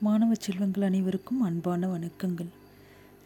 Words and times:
மாணவ 0.00 0.34
செல்வங்கள் 0.34 0.82
அனைவருக்கும் 0.82 1.40
அன்பான 1.40 1.86
வணக்கங்கள். 1.86 2.48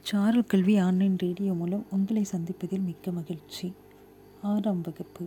சாரல் 0.02 0.46
கல்வி 0.46 0.78
ஆன்லைன் 0.78 1.18
ரேடியோ 1.18 1.52
மூலம் 1.52 1.84
உங்களை 1.90 2.22
சந்திப்பதில் 2.22 2.84
மிக்க 2.84 3.10
மகிழ்ச்சி. 3.10 3.72
ஆறாம் 4.42 4.80
வகுப்பு. 4.80 5.26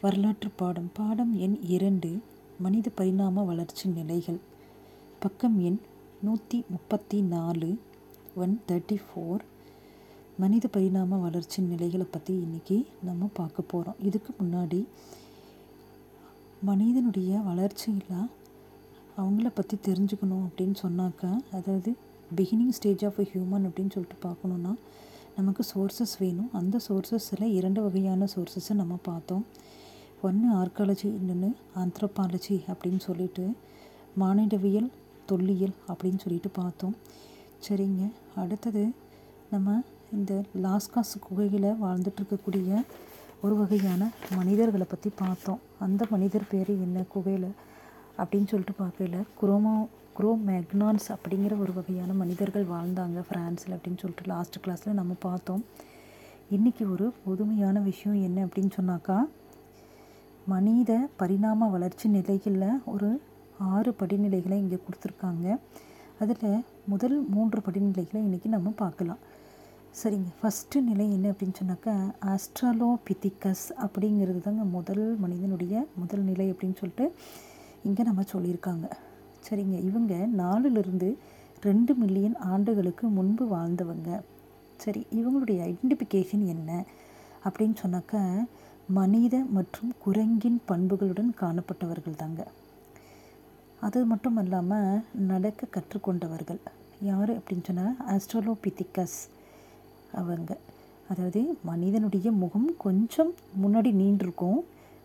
வரலாற்று 0.00 0.50
பாடம். 0.56 0.90
பாடம் 0.92 1.38
எண் 1.38 1.58
இரண்டு. 1.62 2.20
மனித 2.58 2.90
பரிணாம 2.90 3.42
வளர்ச்சி 3.42 3.88
நிலைகள். 3.88 4.38
பக்கம் 5.18 5.60
எண் 5.60 5.80
நூற்றி 6.22 6.64
முப்பத்தி 6.70 7.20
நாலு. 7.20 7.78
ஒன் 8.36 8.60
தேர்ட்டி 8.68 8.96
ஃபோர் 9.08 9.44
மனித 10.38 10.68
பரிணாம 10.68 11.16
வளர்ச்சி 11.16 11.62
நிலைகளை 11.62 12.06
பற்றி 12.10 12.34
இன்றைக்கி 12.36 12.86
நம்ம 13.04 13.30
பார்க்க 13.32 13.62
போகிறோம் 13.62 14.00
இதுக்கு 14.02 14.34
முன்னாடி 14.42 14.84
மனிதனுடைய 16.62 17.38
வளர்ச்சியில் 17.38 18.36
அவங்கள 19.20 19.48
பற்றி 19.54 19.76
தெரிஞ்சுக்கணும் 19.86 20.44
அப்படின்னு 20.46 20.76
சொன்னாக்கா 20.82 21.30
அதாவது 21.52 21.96
beginning 22.36 22.74
stage 22.78 23.04
of 23.04 23.18
a 23.18 23.22
human 23.22 23.66
அப்படின்னு 23.68 23.94
சொல்லிட்டு 23.94 24.18
பார்க்கணுன்னா 24.24 24.72
நமக்கு 25.36 25.64
சோர்சஸ் 25.74 26.14
வேணும். 26.18 26.50
அந்த 26.52 26.76
சோர்சஸில் 26.88 27.44
இரண்டு 27.58 27.82
வகையான 27.82 28.26
சோர்சஸை 28.34 28.72
நம்ம 28.72 28.98
பார்த்தோம். 29.02 29.44
ஒன்று 30.22 30.46
ஆர்காலஜி 30.54 31.08
இன்னொன்று 31.18 31.50
ஆந்த்ரோபாலஜி 31.76 32.56
அப்படின்னு 32.72 32.98
சொல்லிட்டு 32.98 33.44
மானிடவியல் 34.20 34.88
தொல்லியல் 35.26 35.74
அப்படின்னு 35.88 36.18
சொல்லிட்டு 36.18 36.48
பார்த்தோம். 36.48 36.96
சரிங்க. 37.68 38.02
அடுத்தது 38.36 38.82
நம்ம 39.50 39.82
இந்த 40.12 40.42
லாஸ்காஸ் 40.62 41.14
குகையில் 41.28 41.70
வாழ்ந்துட்டுருக்கக்கூடிய 41.84 42.84
ஒரு 43.42 43.56
வகையான 43.56 44.10
மனிதர்களை 44.36 44.86
பற்றி 44.90 45.10
பார்த்தோம். 45.16 45.60
அந்த 45.78 46.06
மனிதர் 46.10 46.50
பேர் 46.50 46.70
என்ன? 46.86 47.02
குகையில் 47.02 47.48
அப்படின்னு 48.22 48.50
சொல்லிட்டு 48.52 48.74
பார்க்கல 48.82 49.18
குரோமோ 49.40 49.74
குரோ 50.18 50.30
மேக்னான்ஸ் 50.46 51.06
அப்படிங்கிற 51.14 51.54
ஒரு 51.64 51.72
வகையான 51.74 52.12
மனிதர்கள் 52.12 52.64
வாழ்ந்தாங்க 52.74 53.18
ஃப்ரான்ஸில் 53.26 53.74
அப்படின்னு 53.76 54.00
சொல்லிட்டு 54.02 54.24
லாஸ்ட் 54.32 54.56
கிளாஸில் 54.64 54.98
நம்ம 55.00 55.12
பார்த்தோம். 55.26 55.62
இன்றைக்கி 56.56 56.84
ஒரு 56.92 57.06
புதுமையான 57.24 57.80
விஷயம் 57.80 58.22
என்ன 58.22 58.44
அப்படின்னு 58.46 58.72
சொன்னாக்கா 58.80 59.18
மனித 60.54 60.92
பரிணாம 61.16 61.68
வளர்ச்சி 61.68 62.08
நிலைகளில் 62.08 62.80
ஒரு 62.94 63.08
ஆறு 63.74 63.90
படிநிலைகளை 64.00 64.56
இங்கே 64.64 64.78
கொடுத்துருக்காங்க. 64.84 65.46
அதில் 66.22 66.64
முதல் 66.92 67.16
மூன்று 67.34 67.58
படிநிலைகளை 67.66 68.20
இன்றைக்கி 68.26 68.48
நம்ம 68.54 68.72
பார்க்கலாம். 68.82 69.20
சரிங்க. 70.00 70.30
ஃபஸ்ட்டு 70.40 70.82
நிலை 70.88 71.06
என்ன 71.12 71.26
அப்படின்னு 71.32 71.58
சொன்னாக்கா 71.60 71.94
ஆஸ்ட்ராலோபிதிக்கஸ் 72.32 73.66
அப்படிங்கிறது 73.84 74.40
தாங்க 74.40 74.64
முதல் 74.76 75.04
மனிதனுடைய 75.24 75.74
முதல் 75.96 76.24
நிலை 76.30 76.46
அப்படின்னு 76.52 76.80
சொல்லிட்டு 76.80 77.06
இங்கே 77.84 78.02
நம்ம 78.02 78.22
சொல்லியிருக்காங்க. 78.32 78.90
சரிங்க. 79.50 79.84
இவங்க 79.84 80.28
நாலுலேருந்து 80.36 81.16
ரெண்டு 81.60 81.94
மில்லியன் 81.94 82.36
ஆண்டுகளுக்கு 82.36 83.08
முன்பு 83.08 83.56
வாழ்ந்தவங்க. 83.56 84.20
சரி 84.76 85.06
இவங்களுடைய 85.10 85.74
ஐடென்டிஃபிகேஷன் 85.74 86.46
என்ன? 86.46 86.84
அப்படின்னு 87.48 87.74
சொன்னாக்கா 87.82 88.44
மனித 88.88 89.44
மற்றும் 89.50 89.92
குரங்கின் 89.98 90.62
பண்புகளுடன் 90.68 91.34
காணப்பட்டவர்கள் 91.40 92.16
தாங்க. 92.16 92.46
அது 93.80 94.04
மட்டும் 94.04 94.36
இல்லாமல் 94.36 95.00
நடக்க 95.12 95.66
கற்றுக்கொண்டவர்கள். 95.66 96.58
யார் 97.02 97.38
அப்படின்னு 97.38 97.62
சொன்னால் 97.62 97.96
ஆஸ்ட்ரோலோபித்திகஸ் 98.08 99.18
அவங்க. 100.12 100.56
அதாவது 101.10 101.58
மனிதனுடைய 101.64 102.32
முகம் 102.32 102.74
கொஞ்சம் 102.78 103.34
முன்னாடி 103.62 103.92
நீண்டிருக்கும் 103.92 104.60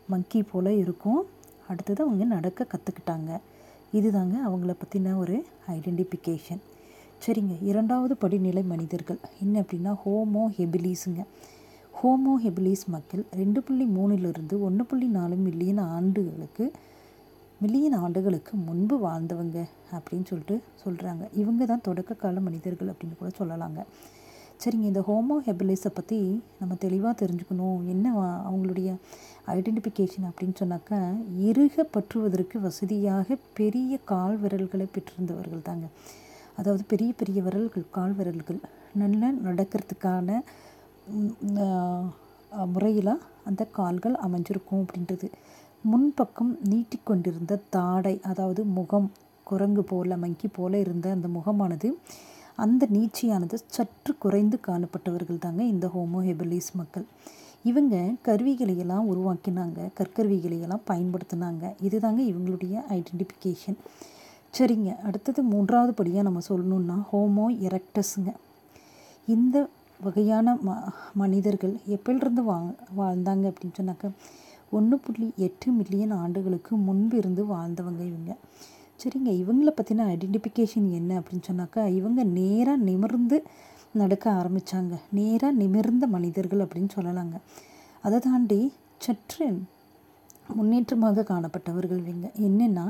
மங்கி 0.07 0.43
போல் 0.43 0.77
இருக்கும். 0.77 1.25
அடுத்தது 1.69 1.99
அவங்க 2.05 2.25
நடக்க 2.35 2.67
கற்றுக்கிட்டாங்க 2.73 3.31
இதுதாங்க 3.97 4.35
அவங்கள 4.47 4.73
பற்றின 4.81 5.15
ஒரு 5.23 5.35
ஐடென்டிஃபிகேஷன் 5.75 6.61
சரிங்க 7.25 7.55
இரண்டாவது 7.69 8.13
படிநிலை 8.23 8.63
மனிதர்கள். 8.71 9.19
என்ன 9.43 9.55
அப்படின்னா 9.61 9.91
ஹோமோ 10.03 10.43
ஹெபிலிஸுங்க. 10.57 11.21
ஹோமோ 11.99 12.33
ஹெபிலிஸ் 12.43 12.85
மக்கள் 12.95 13.21
ரெண்டு 13.41 13.59
புள்ளி 13.63 13.85
மூணுலேருந்து 13.97 14.55
ஒன்று 14.67 14.83
புள்ளி 14.85 15.07
நாலு 15.17 15.35
மில்லியன் 15.45 15.81
ஆண்டுகளுக்கு 15.97 16.65
மில்லியன் 17.61 17.97
ஆண்டுகளுக்கு 18.03 18.53
முன்பு 18.67 18.95
வாழ்ந்தவங்க 19.05 19.59
அப்படின்னு 19.95 20.27
சொல்லிட்டு 20.31 20.55
சொல்கிறாங்க 20.83 21.23
இவங்க 21.41 21.65
தான் 21.65 21.85
தொடக்க 21.87 22.13
கால 22.23 22.39
மனிதர்கள் 22.47 22.91
அப்படின்னு 22.93 23.19
கூட 23.21 23.31
சொல்லலாங்க. 23.39 23.81
சரிங்க 24.61 24.85
இந்த 24.91 25.01
ஹோமோ 25.07 25.35
ஹெபிலிஸை 25.45 25.89
பற்றி 25.95 26.17
நம்ம 26.59 26.73
தெளிவாக 26.83 27.13
தெரிஞ்சுக்கணும். 27.21 27.79
என்ன 27.93 28.05
அவங்களுடைய 28.49 28.89
ஐடென்டிஃபிகேஷன் 29.55 30.27
அப்படின்னு 30.29 30.55
சொன்னாக்கா 30.61 30.99
இறுக 31.47 31.85
பற்றுவதற்கு 31.95 32.57
வசதியாக 32.67 33.37
பெரிய 33.59 33.97
கால் 34.11 34.35
விரல்களை 34.43 34.87
பெற்றிருந்தவர்கள் 34.95 35.65
தாங்க. 35.69 35.87
அதாவது 36.59 36.83
பெரிய 36.91 37.11
பெரிய 37.21 37.39
விரல்கள் 37.47 37.85
கால் 37.97 38.15
விரல்கள். 38.19 38.59
நல்ல 39.01 39.31
நடக்கிறதுக்கான 39.47 40.29
முறையில் 42.73 43.13
அந்த 43.49 43.61
கால்கள் 43.77 44.15
அமைஞ்சிருக்கும் 44.25 44.81
அப்படின்றது. 44.83 45.27
முன்பக்கம் 45.91 46.51
நீட்டிக்கொண்டிருந்த 46.71 47.53
தாடை 47.75 48.15
அதாவது 48.31 48.61
முகம் 48.77 49.09
குரங்கு 49.47 49.83
போல 49.91 50.17
மங்கி 50.23 50.47
போல் 50.57 50.77
இருந்த 50.83 51.07
அந்த 51.15 51.27
முகமானது 51.37 51.89
அந்த 52.57 52.87
நீட்சியானது 52.95 53.57
சற்று 53.75 54.13
குறைந்து 54.17 54.57
காணப்பட்டவர்கள் 54.67 55.43
தாங்க 55.45 55.61
இந்த 55.63 55.87
ஹோமோ 55.87 56.19
ஹெபலிஸ் 56.27 56.71
மக்கள். 56.73 57.05
இவங்க 57.63 57.95
கருவிகளையெல்லாம் 58.27 59.09
உருவாக்கினாங்க 59.11 59.79
கற்கருவிகளையெல்லாம் 59.99 60.87
பயன்படுத்தினாங்க. 60.89 61.63
இதுதாங்க 61.87 62.21
இவங்களுடைய 62.31 62.75
ஐடென்டிஃபிகேஷன். 62.97 63.77
சரிங்க 64.57 64.89
அடுத்தது 65.07 65.41
மூன்றாவது 65.43 65.93
படியாக 65.93 66.27
நம்ம 66.29 66.41
சொல்லணுன்னா 66.49 66.97
ஹோமோ 67.11 67.45
எரக்டஸுங்க. 67.67 68.31
இந்த 69.27 69.57
வகையான 69.99 70.53
ம 70.67 70.75
மனிதர்கள் 71.21 71.73
எப்படிருந்து 71.95 72.41
வா 72.49 72.57
வாழ்ந்தாங்க 72.99 73.45
அப்படின்னு 73.51 73.79
சொன்னாக்க 73.79 74.07
ஒன்று 74.69 74.95
புள்ளி 74.97 75.27
எட்டு 75.47 75.71
மில்லியன் 75.71 76.13
ஆண்டுகளுக்கு 76.23 76.73
முன்பிருந்து 76.87 77.41
வாழ்ந்தவங்க 77.51 78.01
இவங்க. 78.11 78.31
சரிங்க 78.99 79.31
இவங்கள 79.41 79.69
பற்றின 79.77 80.05
ஐடென்டிஃபிகேஷன் 80.15 80.87
என்ன 80.99 81.11
அப்படின்னு 81.19 81.47
சொன்னாக்கா 81.49 81.87
இவங்க 81.99 82.23
நேராக 82.23 82.83
நிமிர்ந்து 82.89 83.37
நடக்க 84.01 84.25
ஆரம்பித்தாங்க 84.31 84.93
நேராக 85.11 85.57
நிமிர்ந்த 85.61 86.05
மனிதர்கள் 86.07 86.63
அப்படின்னு 86.65 86.91
சொல்லலாங்க. 86.97 87.35
அதை 88.01 88.19
தாண்டி 88.19 88.59
சற்று 88.97 89.47
முன்னேற்றமாக 90.55 91.25
காணப்பட்டவர்கள் 91.31 92.01
இவங்க. 92.07 92.29
என்னென்னா 92.47 92.85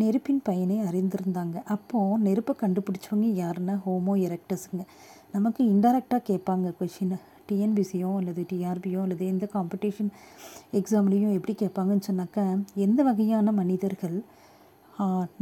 நெருப்பின் 0.00 0.42
பயனை 0.42 0.76
அறிந்திருந்தாங்க. 0.80 1.56
அப்போது 1.74 2.18
நெருப்பை 2.18 2.54
கண்டுபிடிச்சவங்க 2.60 3.28
யாருன்னா 3.42 3.74
ஹோமோ 3.86 4.14
எரக்டஸுங்க. 4.26 4.82
நமக்கு 5.32 5.62
இன்டெரக்டாக 5.64 6.22
கேட்பாங்க 6.30 6.74
கொஷின் 6.80 7.16
டிஎன்பிசியோ 7.48 8.10
அல்லது 8.18 8.42
டிஆர்பியோ 8.50 9.00
அல்லது 9.04 9.24
எந்த 9.26 9.44
காம்படிஷன் 9.54 10.10
எக்ஸாம்லேயும் 10.80 11.34
எப்படி 11.38 11.54
கேட்பாங்கன்னு 11.62 12.08
சொன்னாக்கா 12.10 12.44
எந்த 12.86 13.00
வகையான 13.02 13.52
மனிதர்கள் 13.52 14.16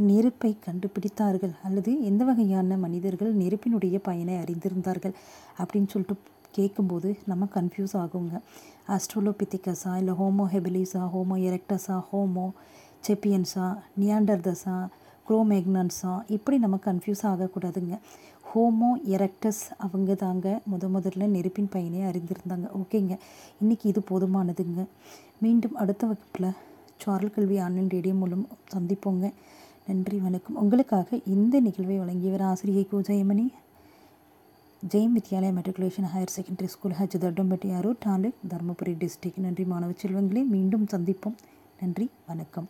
நெருப்பை 0.09 0.51
கண்டுபிடித்தார்கள். 0.65 1.53
அல்லது 1.67 1.91
எந்த 2.09 2.21
வகையான 2.29 2.77
மனிதர்கள் 2.85 3.31
நெருப்பினுடைய 3.41 3.97
பயனை 4.07 4.35
அறிந்திருந்தார்கள் 4.43 5.15
அப்படின்னு 5.61 5.91
சொல்லிட்டு 5.93 6.17
கேட்கும்போது 6.57 7.09
நம்ம 7.31 7.47
கன்ஃபியூஸ் 7.57 7.95
ஆகுங்க. 8.03 8.35
ஆஸ்ட்ரோலோபித்திகஸா 8.95 9.91
இல்லை 10.01 10.13
ஹோமோ 10.21 10.45
ஹெபிலிஸா 10.53 11.03
ஹோமோ 11.13 11.35
எரெக்டஸா 11.49 11.97
ஹோமோ 12.09 12.47
செப்பியன்ஸா 13.07 13.67
நியாண்டர்தஸா 14.01 14.77
குரோமேக்னன்ஸா 15.27 16.13
இப்படி 16.35 16.57
நம்ம 16.63 16.77
கன்ஃபியூஸ் 16.87 17.23
ஆகக்கூடாதுங்க. 17.31 17.95
ஹோமோ 18.49 18.89
எரக்டஸ் 19.15 19.61
அவங்க 19.85 20.15
தாங்க 20.23 20.47
முத 20.71 20.85
முதல்ல 20.95 21.27
நெருப்பின் 21.35 21.69
பயனை 21.75 22.01
அறிந்திருந்தாங்க. 22.09 22.67
ஓகேங்க 22.79 23.13
இன்றைக்கி 23.61 23.85
இது 23.91 24.01
போதுமானதுங்க. 24.09 24.81
மீண்டும் 25.43 25.75
அடுத்த 25.83 26.03
வகுப்பில் 26.09 26.49
சாரல் 27.03 27.31
கல்வி 27.31 27.57
ஆன்லைன் 27.57 27.89
ரேடியோ 27.89 28.13
மூலம் 28.13 28.47
சந்திப்போங்க. 28.73 29.33
நன்றி 29.87 30.17
வணக்கம். 30.17 30.55
உங்களுக்காக 30.55 31.19
இந்த 31.25 31.59
நிகழ்வை 31.59 31.97
வழங்கியவர் 31.97 32.41
ஆசிரியை 32.41 32.87
Gojayamani 32.91 33.45
Jayam 34.89 35.17
Vidyalaya 35.17 35.51
matriculation 35.57 36.09
higher 36.13 36.33
secondary 36.35 36.69
school 36.73 36.91
ஹஜ் 36.91 37.21
தட்டம்பட்டி 37.23 37.71
அரூர் 37.79 37.95
டாலிக் 37.99 38.39
தருமபுரி 38.49 38.93
டிஸ்ட்ரிக்ட். 39.03 39.39
நன்றி 39.39 39.65
மாணவ 39.65 39.91
செல்வங்களே. 40.01 40.45
மீண்டும் 40.47 40.85
சந்திப்போம். 40.91 41.37
நன்றி 41.79 42.09
வணக்கம். 42.27 42.69